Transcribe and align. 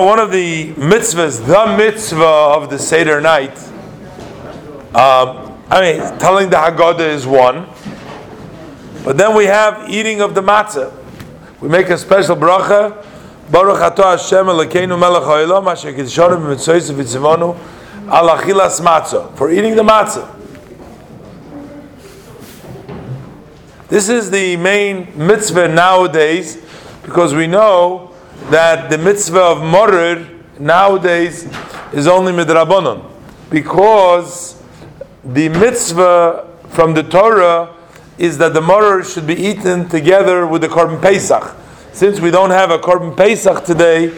know, 0.00 0.06
one 0.06 0.18
of 0.18 0.30
the 0.30 0.72
mitzvahs, 0.74 1.44
the 1.46 1.76
mitzvah 1.76 2.24
of 2.24 2.70
the 2.70 2.78
Seder 2.78 3.20
night, 3.20 3.56
um, 4.94 5.58
I 5.70 5.80
mean, 5.80 6.18
telling 6.18 6.50
the 6.50 6.56
Haggadah 6.56 7.00
is 7.00 7.26
one, 7.26 7.66
but 9.04 9.16
then 9.16 9.36
we 9.36 9.46
have 9.46 9.88
eating 9.88 10.20
of 10.20 10.34
the 10.34 10.42
matzah. 10.42 10.92
We 11.60 11.68
make 11.68 11.88
a 11.88 11.98
special 11.98 12.36
bracha. 12.36 13.06
Baruch 13.50 13.78
atah 13.78 14.16
Hashem 14.16 14.46
Elokeinu 14.46 14.98
melech 14.98 15.22
haolam 15.22 15.70
asher 15.70 15.92
kidshanu 15.92 16.38
b'mitzvos 16.38 16.92
v'tzivonu 16.92 17.58
al 18.08 18.28
achilas 18.38 18.80
matzah 18.80 19.34
for 19.36 19.50
eating 19.50 19.76
the 19.76 19.82
matzah. 19.82 20.36
This 23.88 24.08
is 24.08 24.30
the 24.30 24.56
main 24.56 25.12
mitzvah 25.16 25.68
nowadays 25.68 26.58
because 27.02 27.34
we 27.34 27.46
know 27.46 28.09
that 28.48 28.90
the 28.90 28.98
mitzvah 28.98 29.40
of 29.40 29.62
morer 29.62 30.26
nowadays 30.58 31.48
is 31.92 32.06
only 32.06 32.32
midrabanon 32.32 33.10
because 33.50 34.62
the 35.24 35.48
mitzvah 35.48 36.48
from 36.70 36.94
the 36.94 37.02
Torah 37.02 37.74
is 38.18 38.38
that 38.38 38.54
the 38.54 38.60
morer 38.60 39.04
should 39.04 39.26
be 39.26 39.34
eaten 39.34 39.88
together 39.88 40.46
with 40.46 40.62
the 40.62 40.68
korban 40.68 41.00
pesach. 41.00 41.56
Since 41.92 42.20
we 42.20 42.30
don't 42.30 42.50
have 42.50 42.70
a 42.70 42.78
korban 42.78 43.16
pesach 43.16 43.64
today, 43.64 44.16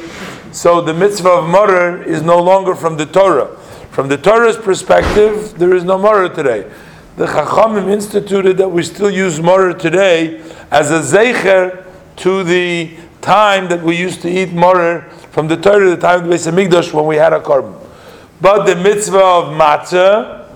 so 0.52 0.80
the 0.80 0.94
mitzvah 0.94 1.30
of 1.30 1.48
morer 1.48 2.02
is 2.02 2.22
no 2.22 2.40
longer 2.40 2.74
from 2.74 2.96
the 2.96 3.06
Torah. 3.06 3.56
From 3.90 4.08
the 4.08 4.18
Torah's 4.18 4.56
perspective, 4.56 5.58
there 5.58 5.74
is 5.74 5.84
no 5.84 5.98
morer 5.98 6.28
today 6.28 6.70
the 7.16 7.26
Chachamim 7.26 7.90
instituted 7.90 8.56
that 8.56 8.68
we 8.68 8.82
still 8.82 9.10
use 9.10 9.38
morer 9.40 9.74
today 9.74 10.40
as 10.70 10.90
a 10.90 11.00
zecher 11.00 11.84
to 12.16 12.42
the 12.42 12.90
time 13.22 13.68
that 13.68 13.82
we 13.82 13.96
used 13.96 14.20
to 14.22 14.28
eat 14.28 14.52
morer 14.52 15.02
from 15.30 15.48
the 15.48 15.56
Torah, 15.56 15.90
the 15.90 15.96
time 15.96 16.24
of 16.24 16.28
the 16.28 16.34
Beis 16.34 16.50
Hamikdash 16.50 16.92
when 16.92 17.06
we 17.06 17.16
had 17.16 17.32
a 17.32 17.40
korban. 17.40 17.78
But 18.40 18.64
the 18.66 18.76
mitzvah 18.76 19.18
of 19.18 19.44
matzah 19.54 20.50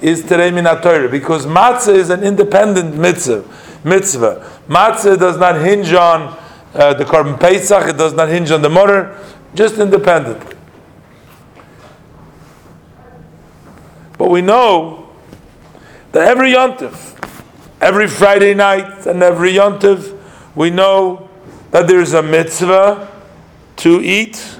is 0.00 0.22
today 0.22 0.50
minat 0.50 0.82
Torah 0.82 1.08
because 1.08 1.46
matzah 1.46 1.94
is 1.94 2.10
an 2.10 2.24
independent 2.24 2.96
mitzvah. 2.96 3.44
Mitzvah. 3.84 4.50
Matzah 4.68 5.18
does 5.18 5.38
not 5.38 5.60
hinge 5.60 5.92
on 5.92 6.36
uh, 6.74 6.94
the 6.94 7.04
korban 7.04 7.38
pesach. 7.38 7.88
It 7.88 7.96
does 7.96 8.14
not 8.14 8.28
hinge 8.28 8.50
on 8.50 8.62
the 8.62 8.70
morer. 8.70 9.16
Just 9.54 9.78
independent. 9.78 10.54
But 14.18 14.30
we 14.30 14.40
know 14.40 15.10
that 16.12 16.26
every 16.26 16.52
yontif, 16.52 17.14
every 17.80 18.08
Friday 18.08 18.54
night 18.54 19.06
and 19.06 19.22
every 19.22 19.52
yontif, 19.52 20.18
we 20.54 20.70
know 20.70 21.25
that 21.70 21.86
there 21.86 22.00
is 22.00 22.14
a 22.14 22.22
mitzvah 22.22 23.10
to 23.76 24.00
eat 24.02 24.58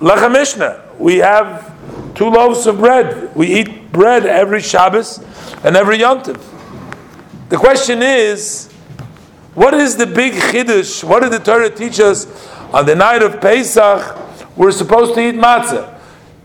lechem. 0.00 0.98
We 0.98 1.18
have 1.18 2.14
two 2.14 2.30
loaves 2.30 2.66
of 2.66 2.78
bread. 2.78 3.34
We 3.34 3.46
eat 3.60 3.92
bread 3.92 4.26
every 4.26 4.60
Shabbos 4.62 5.18
and 5.64 5.76
every 5.76 5.98
yontif. 5.98 6.40
The 7.48 7.56
question 7.56 8.02
is, 8.02 8.70
what 9.54 9.74
is 9.74 9.96
the 9.96 10.06
big 10.06 10.34
chiddush? 10.34 11.02
What 11.02 11.20
did 11.20 11.32
the 11.32 11.40
Torah 11.40 11.70
teach 11.70 11.98
us 12.00 12.26
on 12.72 12.86
the 12.86 12.94
night 12.94 13.22
of 13.22 13.40
Pesach? 13.40 14.56
We're 14.56 14.70
supposed 14.70 15.14
to 15.14 15.20
eat 15.20 15.34
matzah. 15.34 15.98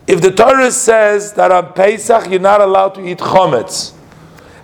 If 0.06 0.20
the 0.20 0.30
Torah 0.30 0.70
says 0.70 1.32
that 1.34 1.50
on 1.50 1.72
Pesach 1.72 2.30
you're 2.30 2.40
not 2.40 2.60
allowed 2.60 2.90
to 2.90 3.06
eat 3.06 3.18
chometz, 3.18 3.92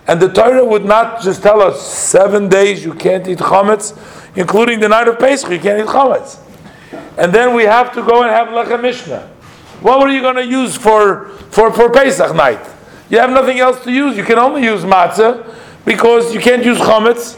and 0.07 0.21
the 0.21 0.27
Torah 0.27 0.65
would 0.65 0.85
not 0.85 1.21
just 1.21 1.41
tell 1.41 1.61
us 1.61 1.81
seven 1.81 2.49
days 2.49 2.83
you 2.83 2.93
can't 2.93 3.27
eat 3.27 3.39
chametz, 3.39 3.97
including 4.35 4.79
the 4.79 4.89
night 4.89 5.07
of 5.07 5.17
Pesach, 5.17 5.49
you 5.49 5.59
can't 5.59 5.79
eat 5.79 5.87
chametz. 5.87 6.39
And 7.17 7.31
then 7.33 7.55
we 7.55 7.63
have 7.63 7.93
to 7.93 8.01
go 8.01 8.23
and 8.23 8.31
have 8.31 8.49
lechem 8.49 8.81
mishnah. 8.81 9.29
What 9.81 9.99
were 9.99 10.09
you 10.09 10.21
going 10.21 10.35
to 10.35 10.45
use 10.45 10.75
for, 10.75 11.29
for, 11.51 11.71
for 11.71 11.89
Pesach 11.89 12.35
night? 12.35 12.65
You 13.09 13.19
have 13.19 13.29
nothing 13.29 13.59
else 13.59 13.83
to 13.83 13.91
use. 13.91 14.17
You 14.17 14.23
can 14.23 14.39
only 14.39 14.63
use 14.63 14.83
matzah 14.83 15.53
because 15.85 16.33
you 16.33 16.39
can't 16.39 16.63
use 16.63 16.79
chametz. 16.79 17.37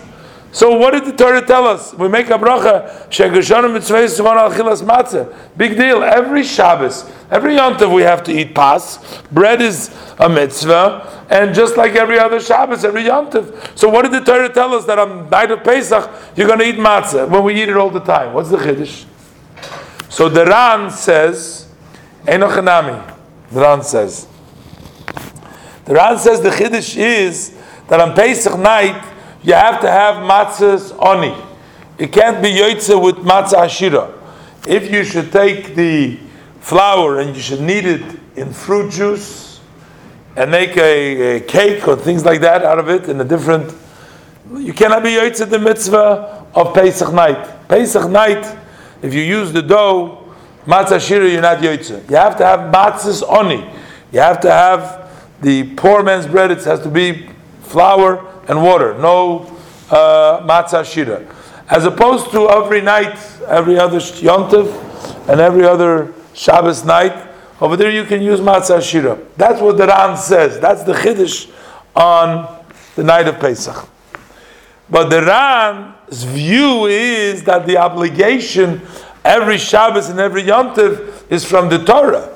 So 0.56 0.78
what 0.78 0.92
did 0.92 1.04
the 1.04 1.12
Torah 1.12 1.46
tell 1.46 1.68
us? 1.68 1.94
We 1.94 2.08
make 2.08 2.28
a 2.28 2.38
bracha, 2.38 3.10
shegeshanim 3.10 3.76
mitzvahs 3.76 4.18
al 4.22 4.50
achilas 4.50 4.82
matzah. 4.82 5.36
Big 5.58 5.76
deal. 5.76 6.02
Every 6.02 6.46
Shabbos, 6.46 7.04
every 7.30 7.58
yontav 7.58 7.94
we 7.94 8.04
have 8.04 8.24
to 8.24 8.32
eat 8.32 8.56
pas. 8.56 9.22
Bread 9.34 9.62
is 9.62 9.94
a 10.18 10.30
mitzvah, 10.30 11.26
and 11.30 11.54
just 11.54 11.76
like 11.76 11.96
every 11.98 12.18
other 12.18 12.40
Shabbos, 12.40 12.86
every 12.86 13.04
yontav. 13.04 13.78
So 13.78 13.90
what 13.90 14.04
did 14.04 14.14
the 14.14 14.22
Torah 14.22 14.48
tell 14.48 14.74
us 14.74 14.86
that 14.86 14.98
on 14.98 15.30
night 15.30 15.52
of 15.52 15.62
Pesach 15.62 16.10
you're 16.38 16.48
going 16.48 16.60
to 16.60 16.66
eat 16.66 16.78
matzah 16.78 17.28
when 17.28 17.44
we 17.44 17.62
eat 17.62 17.68
it 17.68 17.76
all 17.76 17.90
the 17.90 18.00
time? 18.00 18.32
What's 18.34 18.50
the 18.50 18.58
chiddush? 18.58 19.04
So 20.08 20.30
the 20.30 20.46
Ran 20.46 20.90
says, 20.90 21.68
Enochanami. 22.24 23.14
The 23.52 23.60
Ran 23.60 23.84
says. 23.84 24.26
The 25.84 25.96
Ran 25.96 26.18
says 26.18 26.40
the 26.40 26.52
chiddush 26.52 26.96
is 26.96 27.54
that 27.90 28.00
on 28.00 28.16
Pesach 28.16 28.58
night 28.58 29.12
you 29.46 29.54
have 29.54 29.80
to 29.82 29.92
have 29.92 30.16
matzahs 30.16 30.92
oni. 31.00 31.36
It 32.00 32.12
can't 32.12 32.42
be 32.42 32.50
yoitza 32.50 33.02
with 33.02 33.18
matzah 33.18 33.66
ashira. 33.66 34.12
If 34.68 34.92
you 34.92 35.04
should 35.04 35.32
take 35.32 35.76
the 35.76 36.18
flour 36.60 37.20
and 37.20 37.36
you 37.36 37.42
should 37.42 37.62
knead 37.62 37.86
it 37.86 38.20
in 38.36 38.52
fruit 38.52 38.92
juice 38.92 39.62
and 40.36 40.50
make 40.50 40.76
a, 40.78 41.38
a 41.38 41.40
cake 41.42 41.88
or 41.88 41.96
things 41.96 42.26
like 42.26 42.42
that 42.42 42.64
out 42.64 42.80
of 42.80 42.90
it 42.90 43.08
in 43.08 43.22
a 43.22 43.24
different, 43.24 43.72
you 44.58 44.74
cannot 44.74 45.04
be 45.04 45.10
yoitza 45.10 45.48
the 45.48 45.60
mitzvah 45.60 46.48
of 46.56 46.74
Pesach 46.74 47.14
night. 47.14 47.68
Pesach 47.68 48.10
night, 48.10 48.58
if 49.04 49.14
you 49.14 49.22
use 49.22 49.54
the 49.54 49.62
dough, 49.62 50.34
matzah 50.66 50.98
ashira, 50.98 51.32
you're 51.32 51.42
not 51.42 51.60
yoitza. 51.60 52.10
You 52.10 52.16
have 52.16 52.36
to 52.38 52.46
have 52.46 52.74
matzahs 52.74 53.22
oni. 53.22 53.64
You 54.12 54.22
have 54.22 54.40
to 54.42 54.52
have 54.52 55.12
the 55.42 55.76
poor 55.76 56.02
man's 56.02 56.26
bread. 56.26 56.50
It 56.50 56.64
has 56.64 56.80
to 56.82 56.90
be 56.90 57.30
flour 57.62 58.32
and 58.48 58.62
water, 58.62 58.98
no 58.98 59.42
uh, 59.90 60.42
matzah 60.46 60.86
shira. 60.86 61.26
As 61.70 61.86
opposed 61.86 62.32
to 62.32 62.50
every 62.50 62.82
night, 62.82 63.18
every 63.48 63.78
other 63.78 63.98
yontiv, 63.98 65.30
and 65.30 65.40
every 65.40 65.66
other 65.66 66.14
Shabbos 66.34 66.84
night, 66.86 67.30
over 67.62 67.76
there 67.76 67.90
you 67.90 68.04
can 68.04 68.22
use 68.22 68.40
matzah 68.40 68.82
shira. 68.82 69.18
That's 69.38 69.62
what 69.62 69.78
the 69.78 69.88
Ran 69.88 70.18
says. 70.18 70.60
That's 70.60 70.84
the 70.84 70.94
chiddush 70.94 71.50
on 71.96 72.64
the 72.96 73.04
night 73.04 73.28
of 73.28 73.40
Pesach. 73.40 73.88
But 74.90 75.10
the 75.10 75.24
Ran's 75.24 76.24
view 76.24 76.86
is 76.86 77.44
that 77.46 77.66
the 77.66 77.78
obligation 77.78 78.82
every 79.24 79.58
Shabbos 79.58 80.10
and 80.10 80.20
every 80.20 80.44
yontiv 80.44 81.32
is 81.32 81.44
from 81.44 81.70
the 81.70 81.80
Torah. 81.84 82.32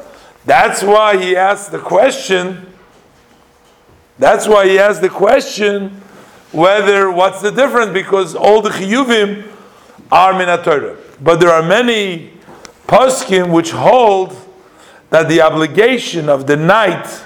That's 0.45 0.81
why 0.81 1.17
he 1.17 1.35
asked 1.35 1.71
the 1.71 1.79
question 1.79 2.68
that's 4.19 4.47
why 4.47 4.67
he 4.67 4.77
asked 4.77 5.01
the 5.01 5.09
question 5.09 5.89
whether 6.51 7.09
what's 7.09 7.41
the 7.41 7.51
difference 7.51 7.93
because 7.93 8.35
all 8.35 8.61
the 8.61 8.69
chiyuvim 8.69 9.47
are 10.11 10.33
minatorah. 10.33 10.97
But 11.21 11.39
there 11.39 11.49
are 11.49 11.63
many 11.63 12.33
poskim 12.87 13.51
which 13.51 13.71
hold 13.71 14.35
that 15.09 15.27
the 15.29 15.41
obligation 15.41 16.29
of 16.29 16.47
the 16.47 16.57
night 16.57 17.25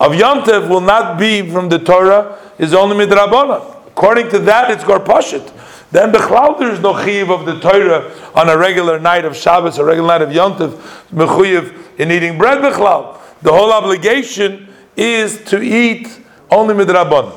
of 0.00 0.14
Yom 0.14 0.44
Tov 0.44 0.68
will 0.68 0.80
not 0.80 1.18
be 1.18 1.50
from 1.50 1.68
the 1.68 1.78
Torah, 1.78 2.38
is 2.58 2.72
only 2.72 2.96
midrabanan. 3.04 3.76
According 3.88 4.30
to 4.30 4.38
that, 4.40 4.70
it's 4.70 4.84
Gor 4.84 5.00
Pashit. 5.00 5.52
Then 5.90 6.12
Bechlal 6.12 6.58
there 6.58 6.70
is 6.70 6.80
no 6.80 7.02
chiv 7.04 7.30
of 7.30 7.46
the 7.46 7.58
Torah 7.58 8.12
on 8.34 8.48
a 8.48 8.56
regular 8.56 9.00
night 9.00 9.24
of 9.24 9.36
Shabbos, 9.36 9.78
a 9.78 9.84
regular 9.84 10.08
night 10.08 10.22
of 10.22 10.32
Yom 10.32 10.54
Tov, 10.54 10.78
mechuyev 11.10 11.98
in 11.98 12.12
eating 12.12 12.38
bread 12.38 12.62
Bechlal. 12.62 13.18
The 13.42 13.52
whole 13.52 13.72
obligation 13.72 14.67
is 14.98 15.42
to 15.44 15.62
eat 15.62 16.20
only 16.50 16.74
midrabon. 16.74 17.30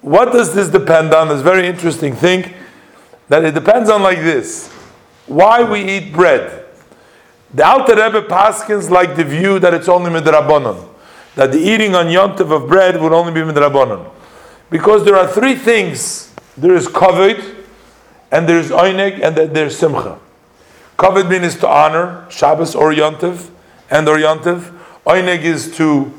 What 0.00 0.32
does 0.32 0.54
this 0.54 0.68
depend 0.68 1.14
on? 1.14 1.30
A 1.30 1.36
very 1.36 1.66
interesting 1.66 2.14
thing 2.14 2.52
that 3.28 3.44
it 3.44 3.54
depends 3.54 3.88
on 3.88 4.02
like 4.02 4.18
this. 4.18 4.68
Why 5.26 5.62
we 5.62 5.82
eat 5.82 6.12
bread. 6.12 6.64
The 7.54 7.64
Alter 7.66 7.94
Rebbe 7.94 8.22
Paskins 8.22 8.90
like 8.90 9.16
the 9.16 9.24
view 9.24 9.58
that 9.58 9.74
it's 9.74 9.88
only 9.88 10.10
midrabanon. 10.10 10.88
That 11.36 11.52
the 11.52 11.58
eating 11.58 11.94
on 11.94 12.06
yontiv 12.06 12.50
of 12.50 12.68
bread 12.68 13.00
would 13.00 13.12
only 13.12 13.32
be 13.32 13.40
midrabanon. 13.40 14.10
Because 14.70 15.04
there 15.04 15.16
are 15.16 15.28
three 15.28 15.54
things. 15.54 16.32
There 16.56 16.74
is 16.74 16.88
kavod, 16.88 17.56
and 18.30 18.48
there 18.48 18.58
is 18.58 18.70
oineg, 18.70 19.22
and 19.22 19.36
there 19.36 19.66
is 19.66 19.78
simcha. 19.78 20.18
Kavod 20.98 21.30
means 21.30 21.56
to 21.58 21.68
honor 21.68 22.26
Shabbos 22.30 22.74
or 22.74 22.92
yontiv, 22.92 23.50
and 23.90 24.08
or 24.08 24.16
yontiv. 24.16 24.76
Oineg 25.06 25.42
is 25.42 25.74
to 25.76 26.12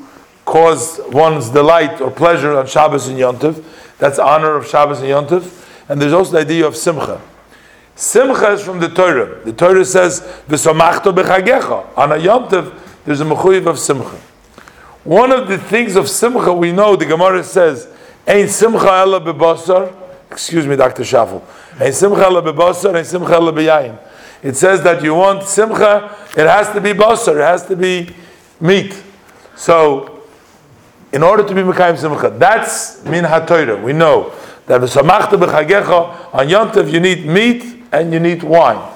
cause 0.52 1.00
one's 1.08 1.48
delight 1.48 1.98
or 2.02 2.10
pleasure 2.10 2.58
on 2.58 2.66
Shabbos 2.66 3.08
and 3.08 3.18
Yontiv. 3.18 3.64
That's 3.96 4.18
honor 4.18 4.54
of 4.54 4.68
Shabbos 4.68 5.00
and 5.00 5.08
Yontiv. 5.08 5.64
And 5.88 6.00
there's 6.00 6.12
also 6.12 6.32
the 6.32 6.40
idea 6.40 6.66
of 6.66 6.76
Simcha. 6.76 7.22
Simcha 7.96 8.52
is 8.52 8.62
from 8.62 8.78
the 8.78 8.90
Torah. 8.90 9.42
The 9.46 9.54
Torah 9.54 9.84
says, 9.86 10.20
"V'samachto 10.46 11.14
b'chagecha." 11.14 11.96
On 11.96 12.12
a 12.12 12.16
Yontiv, 12.16 12.70
there's 13.06 13.22
a 13.22 13.24
mechuyev 13.24 13.66
of 13.66 13.78
Simcha. 13.78 14.18
One 15.04 15.32
of 15.32 15.48
the 15.48 15.56
things 15.56 15.96
of 15.96 16.10
Simcha 16.10 16.52
we 16.52 16.70
know, 16.70 16.96
the 16.96 17.06
Gemara 17.06 17.42
says, 17.44 17.88
"Ein 18.26 18.46
Simcha 18.46 18.92
ela 18.92 19.22
bebasar." 19.22 19.90
Excuse 20.30 20.66
me, 20.66 20.76
Dr. 20.76 21.02
Shafel. 21.02 21.40
Ein 21.80 21.94
Simcha 21.94 22.26
ela 22.26 22.42
bebasar, 22.42 22.94
ein 22.94 23.06
Simcha 23.06 23.36
ela 23.36 23.52
beyayin. 23.52 23.96
it 24.42 24.54
says 24.56 24.82
that 24.82 25.02
you 25.02 25.14
want 25.14 25.44
simcha, 25.44 26.14
it 26.36 26.46
has 26.46 26.68
to 26.72 26.80
be 26.80 26.92
basar, 26.92 27.36
it 27.36 27.42
has 27.42 27.64
to 27.64 27.76
be 27.76 28.14
meat. 28.60 29.02
So, 29.54 30.11
in 31.12 31.22
order 31.22 31.46
to 31.46 31.54
be 31.54 31.60
Mekayim 31.60 31.98
Simcha, 31.98 32.30
that's 32.38 33.04
min 33.04 33.24
HaTorah. 33.24 33.82
We 33.82 33.92
know 33.92 34.32
that 34.66 34.80
v'samachta 34.80 35.38
b'chagecha, 35.38 36.34
on 36.34 36.48
Yontav 36.48 36.90
you 36.90 37.00
need 37.00 37.26
meat 37.26 37.84
and 37.92 38.12
you 38.12 38.20
need 38.20 38.42
wine. 38.42 38.90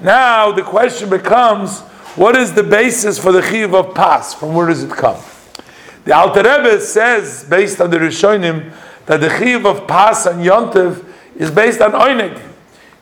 Now 0.00 0.52
the 0.52 0.62
question 0.62 1.08
becomes, 1.08 1.80
what 2.16 2.36
is 2.36 2.52
the 2.52 2.62
basis 2.62 3.18
for 3.18 3.32
the 3.32 3.42
Chiv 3.42 3.74
of 3.74 3.94
Pas? 3.94 4.34
From 4.34 4.54
where 4.54 4.66
does 4.66 4.82
it 4.82 4.90
come? 4.90 5.16
The 6.04 6.14
Alter 6.14 6.42
Rebbe 6.42 6.80
says, 6.80 7.44
based 7.44 7.80
on 7.80 7.90
the 7.90 7.98
Rishonim, 7.98 8.74
that 9.06 9.20
the 9.20 9.30
Chiv 9.38 9.64
of 9.64 9.86
Pas 9.86 10.26
and 10.26 10.44
Yontav 10.44 11.04
is 11.36 11.50
based 11.50 11.80
on 11.80 11.92
Oinig. 11.92 12.40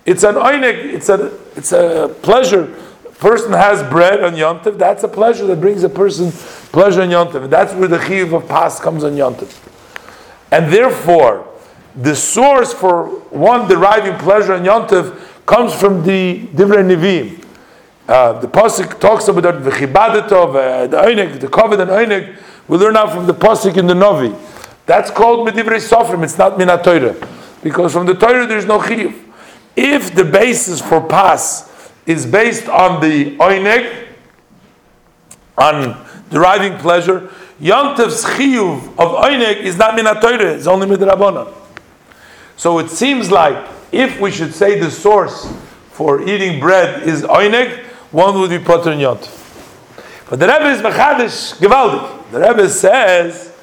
It's 0.06 0.22
an 0.22 0.36
Oinig, 0.36 0.94
it's 0.94 1.08
a, 1.08 1.36
it's 1.56 1.72
a 1.72 2.14
pleasure. 2.22 2.74
Person 3.20 3.52
has 3.52 3.82
bread 3.90 4.24
on 4.24 4.32
Yontav, 4.32 4.78
that's 4.78 5.04
a 5.04 5.08
pleasure 5.08 5.46
that 5.46 5.60
brings 5.60 5.84
a 5.84 5.90
person 5.90 6.32
pleasure 6.72 7.02
on 7.02 7.10
Yontav. 7.10 7.50
That's 7.50 7.74
where 7.74 7.86
the 7.86 8.02
Chiv 8.02 8.32
of 8.32 8.48
Pas 8.48 8.80
comes 8.80 9.04
on 9.04 9.12
Yontav. 9.12 9.54
And 10.50 10.72
therefore, 10.72 11.46
the 11.94 12.16
source 12.16 12.72
for 12.72 13.04
one 13.28 13.68
deriving 13.68 14.16
pleasure 14.18 14.54
on 14.54 14.64
Yontav 14.64 15.44
comes 15.44 15.74
from 15.74 16.02
the 16.02 16.48
Divrei 16.54 16.82
Nivim. 16.82 17.44
Uh, 18.08 18.40
the 18.40 18.48
pasuk 18.48 18.98
talks 18.98 19.28
about 19.28 19.62
the 19.62 19.70
v'chibadetov, 19.70 20.56
uh, 20.56 20.86
the 20.88 20.96
oinig, 20.96 21.38
the 21.38 21.46
kovid 21.46 21.80
and 21.80 21.90
oinig. 21.90 22.36
We 22.66 22.78
learn 22.78 22.96
out 22.96 23.12
from 23.12 23.26
the 23.26 23.34
pasuk 23.34 23.76
in 23.76 23.86
the 23.86 23.94
Novi. 23.94 24.34
That's 24.86 25.12
called 25.12 25.46
medivrei 25.46 25.78
sofrim. 25.78 26.24
It's 26.24 26.36
not 26.36 26.58
minat 26.58 26.82
Torah, 26.82 27.14
because 27.62 27.92
from 27.92 28.06
the 28.06 28.14
Torah 28.14 28.46
there 28.48 28.58
is 28.58 28.64
no 28.64 28.80
chiyuv. 28.80 29.14
If 29.76 30.12
the 30.14 30.24
basis 30.24 30.80
for 30.80 31.00
pas 31.00 31.69
is 32.10 32.26
based 32.26 32.68
on 32.68 33.00
the 33.00 33.36
oinig, 33.36 34.08
on 35.56 36.06
deriving 36.28 36.76
pleasure, 36.78 37.30
Yontev's 37.60 38.24
chiyuv 38.24 38.88
of 38.98 39.24
oinig 39.24 39.58
is 39.58 39.76
not 39.76 39.96
minat 39.96 40.20
Torah. 40.20 40.54
It's 40.54 40.66
only 40.66 40.88
midrabanan. 40.88 41.54
So 42.56 42.80
it 42.80 42.90
seems 42.90 43.30
like 43.30 43.68
if 43.92 44.20
we 44.20 44.32
should 44.32 44.52
say 44.52 44.80
the 44.80 44.90
source 44.90 45.52
for 45.92 46.20
eating 46.22 46.58
bread 46.58 47.04
is 47.04 47.22
oinig, 47.22 47.84
one 48.10 48.40
would 48.40 48.50
be 48.50 48.58
Potter 48.58 48.90
and 48.90 49.00
Yont. 49.00 49.30
But 50.28 50.40
the 50.40 50.48
Rebbe 50.48 50.70
is 50.70 50.80
Mechadish 50.80 51.58
Gevaldik. 51.58 52.32
The 52.32 52.40
Rebbe 52.40 52.68
says, 52.68 53.54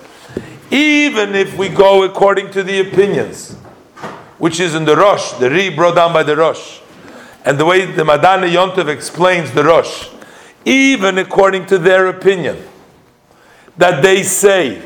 even 0.71 1.35
if 1.35 1.57
we 1.57 1.67
go 1.67 2.03
according 2.03 2.51
to 2.51 2.63
the 2.63 2.79
opinions, 2.79 3.55
which 4.37 4.61
is 4.61 4.73
in 4.73 4.85
the 4.85 4.95
Rosh, 4.95 5.31
the 5.33 5.49
Ri 5.49 5.69
brought 5.69 5.95
down 5.95 6.13
by 6.13 6.23
the 6.23 6.37
Rosh, 6.37 6.79
and 7.47 7.57
the 7.57 7.63
way 7.63 7.85
the 7.85 8.03
Madana 8.03 8.51
Yontov 8.51 8.89
explains 8.89 9.53
the 9.53 9.63
Rosh, 9.63 10.09
even 10.65 11.17
according 11.17 11.65
to 11.67 11.77
their 11.77 12.07
opinion, 12.07 12.61
that 13.77 14.03
they 14.03 14.21
say 14.21 14.81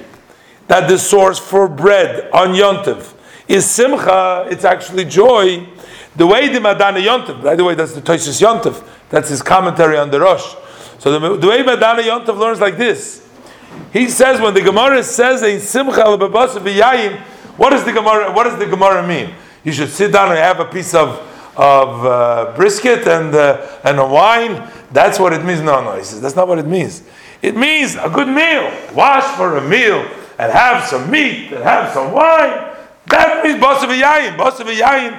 that 0.68 0.88
the 0.88 1.00
source 1.00 1.40
for 1.40 1.68
bread 1.68 2.30
on 2.32 2.50
Yontov 2.50 3.16
is 3.48 3.66
Simcha, 3.66 4.48
it's 4.52 4.64
actually 4.64 5.06
joy, 5.06 5.68
the 6.16 6.28
way 6.28 6.50
the 6.50 6.60
Madana 6.60 7.04
Yontov, 7.04 7.44
by 7.44 7.56
the 7.56 7.64
way, 7.64 7.74
that's 7.74 7.94
the 7.94 8.02
Toisus 8.02 8.40
Yontov, 8.40 8.88
that's 9.10 9.30
his 9.30 9.42
commentary 9.42 9.98
on 9.98 10.12
the 10.12 10.20
Rosh. 10.20 10.54
So 11.00 11.18
the, 11.18 11.38
the 11.38 11.48
way 11.48 11.64
Madana 11.64 12.04
Yontov 12.04 12.38
learns 12.38 12.60
like 12.60 12.78
this. 12.78 13.28
He 13.92 14.08
says 14.08 14.40
when 14.40 14.54
the 14.54 14.62
Gemara 14.62 15.02
says 15.04 15.42
in 15.42 15.60
Simcha 15.62 16.02
al 16.02 16.20
what 16.20 17.72
does 17.72 17.86
the 17.86 17.92
Gemara 17.92 18.32
what 18.32 18.44
does 18.44 18.60
the 18.60 18.68
Gemara 18.68 19.08
mean? 19.08 19.34
You 19.64 19.72
should 19.72 19.90
sit 19.90 20.12
down 20.12 20.30
and 20.30 20.38
have 20.38 20.60
a 20.60 20.66
piece 20.66 20.94
of 20.94 21.28
of 21.62 22.06
uh, 22.06 22.54
brisket 22.56 23.08
and 23.08 23.36
uh, 23.36 23.80
and 23.84 24.00
a 24.00 24.08
wine. 24.08 24.68
That's 24.92 25.20
what 25.20 25.32
it 25.32 25.46
means. 25.46 25.62
No, 25.62 25.84
no, 25.84 25.96
he 25.96 26.04
says 26.04 26.20
that's 26.20 26.36
not 26.36 26.48
what 26.48 26.58
it 26.58 26.66
means. 26.66 27.04
It 27.44 27.56
means 27.56 27.96
a 27.96 28.10
good 28.10 28.28
meal. 28.28 28.74
Wash 28.96 29.24
for 29.38 29.58
a 29.58 29.62
meal 29.62 30.02
and 30.40 30.52
have 30.52 30.88
some 30.88 31.12
meat 31.12 31.54
and 31.54 31.64
have 31.64 31.94
some 31.94 32.12
wine. 32.12 32.74
That 33.08 33.44
means 33.44 33.62
basav 33.62 33.94
yayin. 33.94 34.38
Basav 34.38 34.76
yayin 34.76 35.14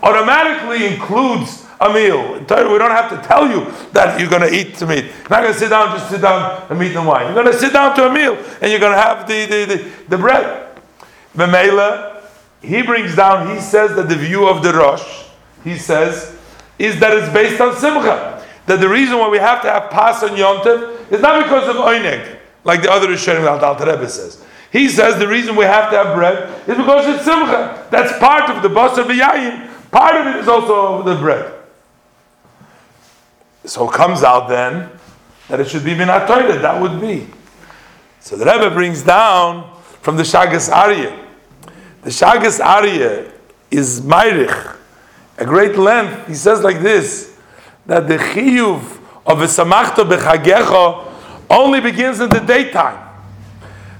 automatically 0.00 0.86
includes 0.86 1.66
a 1.80 1.92
meal. 1.92 2.34
we 2.34 2.46
don't 2.46 2.90
have 2.90 3.10
to 3.10 3.26
tell 3.26 3.48
you 3.48 3.64
that 3.92 4.20
you're 4.20 4.30
going 4.30 4.42
to 4.42 4.54
eat 4.54 4.76
the 4.76 4.86
meat. 4.86 5.06
You're 5.06 5.30
not 5.30 5.42
going 5.42 5.52
to 5.52 5.58
sit 5.58 5.70
down, 5.70 5.98
just 5.98 6.10
sit 6.10 6.20
down 6.20 6.66
and 6.70 6.78
meat 6.78 6.94
and 6.94 7.06
wine. 7.06 7.26
You're 7.26 7.42
going 7.42 7.52
to 7.52 7.58
sit 7.58 7.72
down 7.72 7.96
to 7.96 8.06
a 8.06 8.12
meal 8.12 8.36
and 8.60 8.70
you're 8.70 8.80
going 8.80 8.92
to 8.92 9.00
have 9.00 9.26
the, 9.26 9.46
the, 9.46 9.64
the, 9.64 9.90
the 10.10 10.18
bread. 10.18 10.68
Memela, 11.34 12.22
he 12.62 12.82
brings 12.82 13.16
down, 13.16 13.54
he 13.54 13.60
says 13.60 13.96
that 13.96 14.08
the 14.08 14.16
view 14.16 14.46
of 14.46 14.62
the 14.62 14.72
Rosh, 14.72 15.29
he 15.64 15.76
says, 15.76 16.36
is 16.78 16.98
that 17.00 17.16
it's 17.16 17.32
based 17.32 17.60
on 17.60 17.76
Simcha. 17.76 18.44
That 18.66 18.80
the 18.80 18.88
reason 18.88 19.18
why 19.18 19.28
we 19.28 19.38
have 19.38 19.62
to 19.62 19.70
have 19.70 19.90
Pas 19.90 20.22
on 20.22 20.30
Yontif 20.30 21.10
is 21.12 21.20
not 21.20 21.42
because 21.42 21.68
of 21.68 21.76
Oineg, 21.76 22.38
like 22.64 22.82
the 22.82 22.90
other 22.90 23.08
Rishonim 23.08 23.42
that 23.42 23.64
Alter 23.64 23.86
Rebbe 23.86 24.08
says. 24.08 24.44
He 24.72 24.88
says 24.88 25.18
the 25.18 25.26
reason 25.26 25.56
we 25.56 25.64
have 25.64 25.90
to 25.90 25.96
have 25.96 26.14
bread 26.14 26.48
is 26.68 26.76
because 26.76 27.06
it's 27.06 27.24
Simcha. 27.24 27.88
That's 27.90 28.16
part 28.18 28.48
of 28.50 28.62
the 28.62 28.68
Bas 28.68 28.96
of 28.98 29.08
the 29.08 29.14
Yayin. 29.14 29.68
Part 29.90 30.14
of 30.14 30.26
it 30.28 30.36
is 30.36 30.48
also 30.48 31.02
the 31.02 31.16
bread. 31.16 31.52
So 33.64 33.88
it 33.90 33.94
comes 33.94 34.22
out 34.22 34.48
then 34.48 34.90
that 35.48 35.60
it 35.60 35.68
should 35.68 35.84
be 35.84 35.94
minat 35.94 36.26
Torah. 36.26 36.58
That 36.58 36.80
would 36.80 37.00
be. 37.00 37.26
So 38.20 38.36
the 38.36 38.44
Rebbe 38.44 38.70
brings 38.70 39.02
down 39.02 39.76
from 40.02 40.16
the 40.16 40.22
Shagas 40.22 40.70
Arya. 40.72 41.26
The 42.02 42.10
Shagas 42.10 42.64
Arya 42.64 43.32
is 43.70 44.00
Meirich, 44.00 44.76
a 45.40 45.44
great 45.44 45.76
length. 45.76 46.28
He 46.28 46.34
says 46.34 46.62
like 46.62 46.80
this 46.80 47.36
that 47.86 48.06
the 48.06 48.18
chiyuv 48.18 49.00
of 49.26 49.40
a 49.40 49.46
samachto 49.46 50.08
bechagecha 50.08 51.12
only 51.48 51.80
begins 51.80 52.20
in 52.20 52.28
the 52.28 52.40
daytime. 52.40 53.08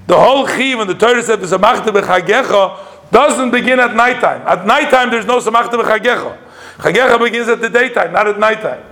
The 0.07 0.19
whole 0.19 0.47
chiyuv 0.47 0.83
and 0.83 0.91
the 0.91 0.95
Torah 0.95 1.23
said 1.23 1.41
samachto 1.41 1.89
bechagecha 1.89 3.11
doesn't 3.11 3.51
begin 3.51 3.81
at 3.81 3.97
nighttime. 3.97 4.43
At 4.47 4.67
nighttime 4.67 5.11
there's 5.11 5.27
no 5.27 5.39
samachta 5.39 5.73
bechagecha. 5.73 6.39
Chagecha 6.77 7.19
begins 7.19 7.49
at 7.49 7.61
the 7.61 7.71
daytime, 7.71 8.13
not 8.13 8.29
at 8.29 8.39
nighttime. 8.39 8.85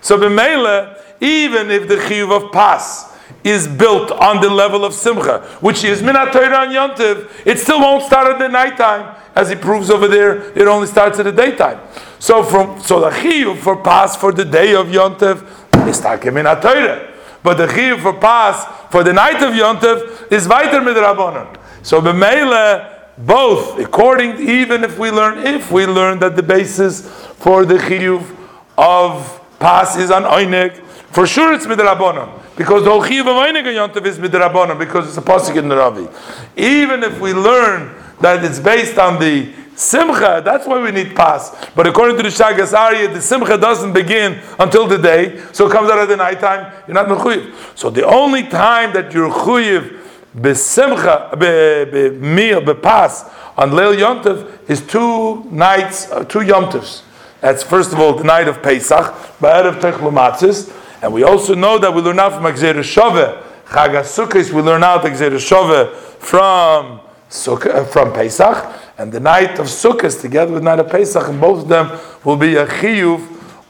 So 0.00 0.18
b'meila, 0.18 0.98
even 1.20 1.70
if 1.70 1.88
the 1.88 1.96
chiyuv 1.96 2.44
of 2.46 2.52
pas 2.52 3.12
is 3.44 3.66
built 3.66 4.12
on 4.12 4.40
the 4.40 4.48
level 4.48 4.84
of 4.84 4.94
simcha, 4.94 5.40
which 5.60 5.84
is 5.84 6.00
minat 6.00 6.32
Torah 6.32 6.62
and 6.62 6.72
yontiv, 6.72 7.28
it 7.44 7.58
still 7.58 7.80
won't 7.80 8.04
start 8.04 8.28
at 8.28 8.38
the 8.38 8.48
nighttime, 8.48 9.16
as 9.34 9.48
he 9.48 9.56
proves 9.56 9.90
over 9.90 10.08
there. 10.08 10.56
It 10.58 10.68
only 10.68 10.86
starts 10.86 11.18
at 11.18 11.24
the 11.24 11.32
daytime. 11.32 11.80
So 12.18 12.42
from 12.42 12.80
so 12.80 13.00
the 13.00 13.10
chiyuv 13.10 13.58
for 13.58 13.76
pas 13.76 14.16
for 14.16 14.32
the 14.32 14.44
day 14.44 14.74
of 14.74 14.86
yontiv 14.88 15.42
is 15.88 16.00
takim 16.00 16.34
minat 16.34 16.62
Torah. 16.62 17.12
But 17.42 17.58
the 17.58 17.66
chiyuv 17.66 18.02
for 18.02 18.12
pas 18.14 18.64
for 18.90 19.02
the 19.02 19.12
night 19.12 19.42
of 19.42 19.54
yontiv 19.54 20.30
is 20.30 20.46
weiter 20.46 20.80
midrabanan. 20.80 21.58
So 21.82 22.00
b'meila 22.00 22.92
both 23.18 23.78
according 23.78 24.40
even 24.40 24.84
if 24.84 24.98
we 24.98 25.10
learn 25.10 25.46
if 25.46 25.70
we 25.70 25.86
learn 25.86 26.18
that 26.20 26.36
the 26.36 26.42
basis 26.42 27.08
for 27.34 27.64
the 27.64 27.74
chiyuv 27.74 28.36
of 28.78 29.40
pas 29.58 29.96
is 29.96 30.10
on 30.10 30.22
oinek 30.22 30.76
for 31.12 31.26
sure 31.26 31.52
it's 31.52 31.66
midrabanan 31.66 32.40
because 32.56 32.84
the 32.84 32.90
whole 32.90 33.02
chiyuv 33.02 33.20
of 33.20 33.36
oinek 33.36 33.64
yontav 33.64 34.06
is 34.06 34.18
midrabanan 34.18 34.78
because 34.78 35.06
it's 35.08 35.18
a 35.18 35.22
pasuk 35.22 35.56
in 35.56 35.68
the 35.68 35.74
Novi 35.74 36.08
even 36.56 37.02
if 37.02 37.20
we 37.20 37.34
learn 37.34 37.94
that 38.22 38.44
it's 38.44 38.58
based 38.58 38.98
on 38.98 39.20
the 39.20 39.52
Simcha, 39.74 40.42
that's 40.44 40.66
why 40.66 40.82
we 40.82 40.90
need 40.90 41.16
pas. 41.16 41.54
But 41.74 41.86
according 41.86 42.16
to 42.18 42.22
the 42.22 42.28
Shagas 42.28 42.76
Arya, 42.76 43.08
the 43.08 43.20
Simcha 43.20 43.56
doesn't 43.56 43.92
begin 43.92 44.40
until 44.58 44.86
the 44.86 44.98
day, 44.98 45.42
so 45.52 45.66
it 45.66 45.72
comes 45.72 45.90
out 45.90 45.98
at 45.98 46.08
the 46.08 46.16
night 46.16 46.40
time. 46.40 46.72
You're 46.86 46.94
not 46.94 47.06
mechuyev. 47.06 47.76
So 47.76 47.90
the 47.90 48.06
only 48.06 48.44
time 48.44 48.92
that 48.92 49.12
you're 49.12 49.30
chuyev 49.30 49.98
besimcha 50.36 51.38
be 51.38 52.52
bepas 52.72 53.30
on 53.56 53.70
Leil 53.70 53.96
Yontiv 53.96 54.70
is 54.70 54.86
two 54.86 55.44
nights, 55.50 56.10
uh, 56.10 56.24
two 56.24 56.40
Yontivs. 56.40 57.02
That's 57.40 57.62
first 57.62 57.92
of 57.92 57.98
all 57.98 58.14
the 58.14 58.24
night 58.24 58.48
of 58.48 58.62
Pesach, 58.62 59.12
Ba'erev 59.40 59.80
Techlumatzis, 59.80 60.72
and 61.02 61.12
we 61.12 61.22
also 61.22 61.54
know 61.54 61.78
that 61.78 61.92
we 61.92 62.00
learn 62.00 62.20
out 62.20 62.34
from 62.34 62.44
Agzer 62.44 62.82
Shove, 62.84 63.42
Chag 63.66 64.52
we 64.52 64.62
learn 64.62 64.84
out 64.84 65.02
Agzer 65.02 65.38
Shove 65.40 65.94
from 66.18 67.00
Sukkah, 67.32 67.74
uh, 67.74 67.84
from 67.86 68.12
Pesach, 68.12 68.78
and 68.98 69.10
the 69.10 69.18
night 69.18 69.58
of 69.58 69.64
Sukkot 69.64 70.20
together 70.20 70.52
with 70.52 70.62
night 70.62 70.78
of 70.80 70.90
Pesach, 70.90 71.26
and 71.28 71.40
both 71.40 71.62
of 71.62 71.68
them 71.68 71.98
will 72.24 72.36
be 72.36 72.56
a 72.56 72.66
chiyuv 72.66 73.20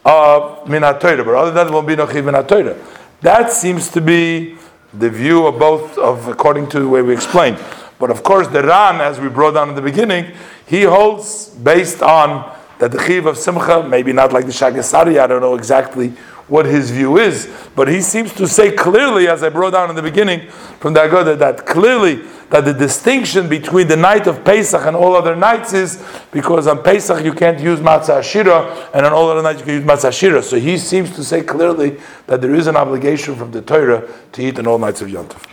of 0.05 0.67
Minat 0.67 0.99
Torah, 0.99 1.25
but 1.25 1.33
other 1.37 1.47
than 1.47 1.55
that, 1.55 1.65
there 1.65 1.73
will 1.73 1.83
be 1.83 1.95
no 1.95 2.09
chiyuv 2.09 2.25
Minat 2.25 2.49
Torah. 2.49 2.77
That 3.21 3.53
seems 3.53 3.89
to 3.91 4.01
be 4.01 4.57
the 4.93 5.09
view 5.09 5.47
of 5.47 5.61
both 5.61 5.97
of 5.97 6.27
according 6.27 6.71
to 6.71 6.81
the 6.81 6.89
way 6.89 7.03
we 7.03 7.15
explained. 7.15 7.63
But 8.01 8.11
of 8.11 8.25
course, 8.25 8.49
the 8.49 8.65
Ran, 8.65 9.01
as 9.01 9.21
we 9.21 9.29
brought 9.29 9.53
down 9.53 9.69
in 9.69 9.77
the 9.77 9.83
beginning, 9.83 10.35
he 10.67 10.83
holds 10.83 11.51
based 11.51 12.03
on 12.03 12.53
that 12.81 12.91
the 12.91 13.01
chiv 13.01 13.27
of 13.27 13.39
simcha, 13.39 13.87
maybe 13.89 14.13
not 14.13 14.33
like 14.33 14.47
the 14.47 14.51
Shagas 14.51 14.93
Arya, 14.93 15.23
I 15.23 15.27
don't 15.29 15.41
know 15.41 15.55
exactly 15.55 16.09
what 16.49 16.67
his 16.67 16.91
view 16.91 17.17
is, 17.17 17.49
but 17.77 17.87
he 17.87 18.01
seems 18.01 18.35
to 18.35 18.49
say 18.49 18.73
clearly, 18.73 19.29
as 19.29 19.45
I 19.45 19.51
brought 19.51 19.71
down 19.71 19.89
in 19.89 19.95
the 19.95 20.03
beginning 20.03 20.51
from 20.81 20.95
the 20.95 21.05
Agoda, 21.05 21.37
that 21.37 21.65
clearly 21.65 22.25
that 22.53 22.67
the 22.67 22.75
distinction 22.75 23.49
between 23.49 23.89
the 23.89 23.97
night 23.97 24.27
of 24.27 24.45
Pesach 24.45 24.85
and 24.87 24.95
all 24.95 25.17
other 25.17 25.35
nights 25.35 25.73
is 25.73 26.03
because 26.31 26.67
on 26.67 26.83
Pesach 26.83 27.25
you 27.25 27.33
can't 27.33 27.59
use 27.59 27.81
matzah 27.81 28.21
ashira, 28.21 28.91
and 28.93 29.07
on 29.07 29.13
all 29.13 29.31
other 29.31 29.43
nights 29.43 29.61
you 29.61 29.65
can 29.65 29.75
use 29.75 29.85
matzah 29.85 30.11
ashira. 30.11 30.43
So 30.43 30.59
he 30.59 30.77
seems 30.77 31.11
to 31.17 31.25
say 31.25 31.43
clearly 31.43 31.99
that 32.27 32.43
there 32.43 32.55
is 32.55 32.67
an 32.67 32.77
obligation 32.77 33.35
from 33.37 33.51
the 33.53 33.63
Torah 33.63 34.07
to 34.33 34.43
eat 34.43 34.59
on 34.59 34.67
all 34.67 34.79
nights 34.79 35.01
of 35.01 35.09
Yom 35.09 35.29
Tov. 35.29 35.53